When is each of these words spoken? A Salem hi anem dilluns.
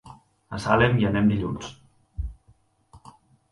A 0.57 0.61
Salem 0.63 0.97
hi 1.01 1.05
anem 1.09 1.29
dilluns. 1.33 1.69